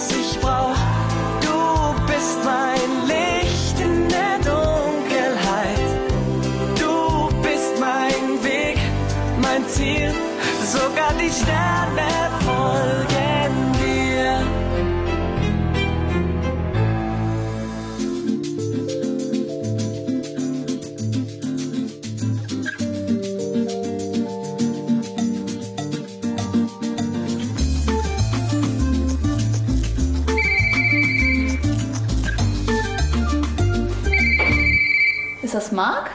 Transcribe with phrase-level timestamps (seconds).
[0.00, 0.76] was ich brauch.
[1.40, 5.90] Du bist mein Licht in der Dunkelheit.
[6.78, 8.78] Du bist mein Weg,
[9.42, 10.12] mein Ziel.
[10.72, 12.10] Sogar die Sterne
[12.46, 13.19] folgen.
[35.70, 36.10] Das Marc?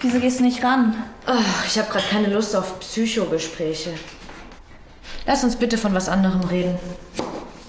[0.00, 1.02] Wieso gehst du nicht ran?
[1.26, 3.90] Ach, ich habe gerade keine Lust auf Psychogespräche.
[5.26, 6.78] Lass uns bitte von was anderem reden.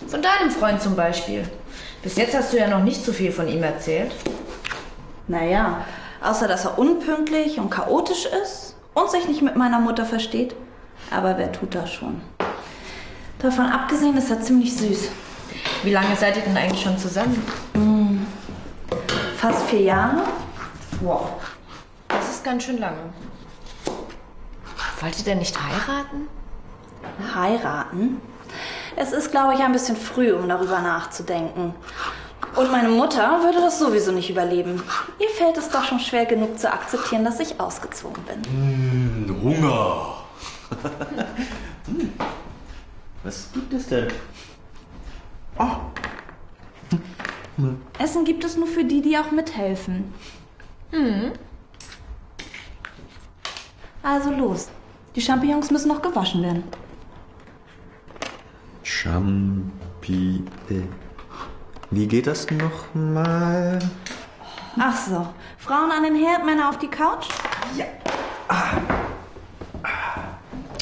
[0.07, 1.47] Von deinem Freund zum Beispiel.
[2.01, 4.13] Bis jetzt hast du ja noch nicht so viel von ihm erzählt.
[5.27, 5.85] Naja,
[6.23, 10.55] außer dass er unpünktlich und chaotisch ist und sich nicht mit meiner Mutter versteht.
[11.11, 12.21] Aber wer tut das schon?
[13.39, 15.09] Davon abgesehen ist er ziemlich süß.
[15.83, 17.43] Wie lange seid ihr denn eigentlich schon zusammen?
[19.41, 20.21] Fast vier Jahre.
[20.99, 21.29] Wow.
[22.07, 23.11] Das ist ganz schön lange.
[24.99, 26.27] Wollt ihr denn nicht heiraten?
[27.33, 28.21] Heiraten?
[28.95, 31.73] Es ist, glaube ich, ein bisschen früh, um darüber nachzudenken.
[32.55, 34.83] Und meine Mutter würde das sowieso nicht überleben.
[35.17, 39.41] Ihr fällt es doch schon schwer genug zu akzeptieren, dass ich ausgezogen bin.
[39.41, 40.17] Hunger.
[41.87, 42.13] Hm.
[43.23, 44.07] Was gibt es denn?
[47.99, 50.13] Essen gibt es nur für die, die auch mithelfen.
[54.03, 54.69] Also los.
[55.15, 56.63] Die Champignons müssen noch gewaschen werden.
[58.83, 60.43] Champi.
[61.91, 63.79] Wie geht das nochmal?
[64.79, 65.27] Ach so.
[65.57, 67.27] Frauen an den Herd, Männer auf die Couch?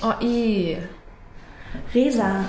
[0.01, 0.77] Oh, eh.
[1.93, 2.45] Resa,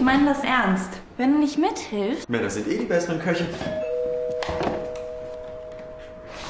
[0.00, 0.92] ich meine das ernst.
[1.18, 2.26] Wenn du nicht mithilfst.
[2.26, 3.46] Männer sind eh die besseren Köche.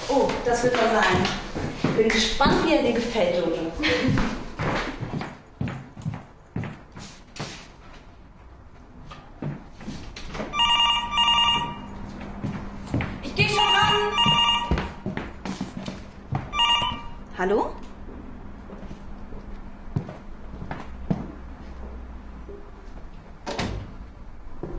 [0.09, 1.97] Oh, das wird er sein.
[1.97, 3.73] Bin gespannt, wie er dir gefällt, Jojo.
[13.25, 14.13] Ich geh schon ran.
[17.37, 17.71] Hallo?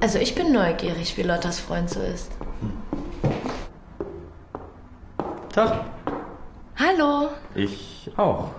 [0.01, 2.31] Also ich bin neugierig, wie Lottas Freund so ist.
[5.53, 5.85] Tag.
[6.75, 7.29] Hallo.
[7.53, 8.49] Ich auch.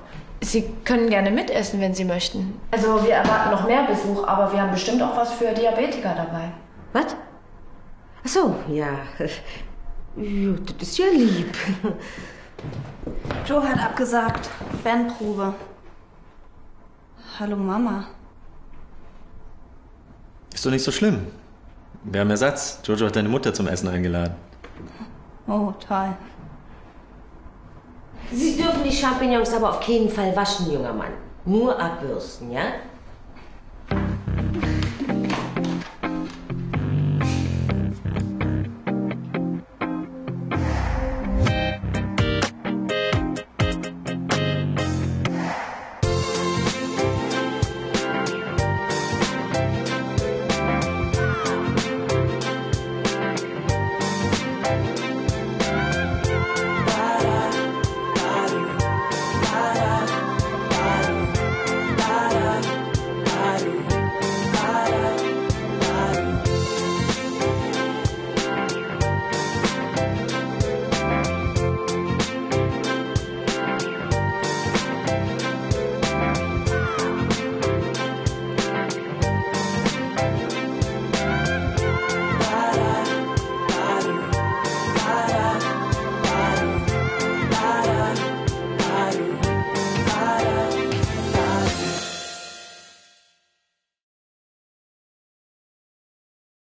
[0.41, 2.61] Sie können gerne mitessen, wenn Sie möchten.
[2.71, 6.53] Also wir erwarten noch mehr Besuch, aber wir haben bestimmt auch was für Diabetiker dabei.
[6.93, 7.17] Was?
[8.25, 8.89] Ach so, ja.
[10.15, 11.57] Ja, das ist ja lieb.
[13.47, 14.51] Joe hat abgesagt.
[14.85, 15.55] Bandprobe.
[17.41, 18.05] Hallo Mama.
[20.53, 21.27] Ist doch nicht so schlimm.
[22.05, 22.81] Wir haben Ersatz.
[22.85, 24.35] Jojo hat deine Mutter zum Essen eingeladen.
[25.47, 26.15] Oh, toll.
[28.33, 31.13] Sie dürfen die Champignons aber auf keinen Fall waschen, junger Mann.
[31.45, 32.63] Nur abbürsten, ja?